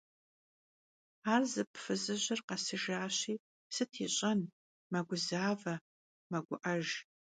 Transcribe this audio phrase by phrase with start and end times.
[1.33, 3.33] Ar zıp' fızıjır khesıjjaşi,
[3.75, 4.39] sıt yiş'en,
[4.91, 5.75] meguzave,
[6.31, 6.89] megu'ejj.